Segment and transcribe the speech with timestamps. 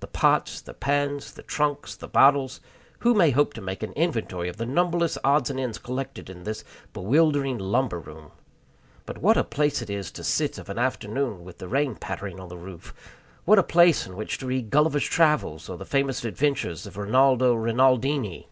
[0.00, 2.60] The pots, the pans, the trunks, the bottles
[2.98, 6.44] who may hope to make an inventory of the numberless odds and ends collected in
[6.44, 8.32] this bewildering lumber room?
[9.06, 12.38] But what a place it is to sit of an afternoon with the rain pattering
[12.38, 12.92] on the roof!
[13.46, 17.54] What a place in which to read Gulliver's Travels, or the famous adventures of Rinaldo
[17.54, 18.48] Rinaldini!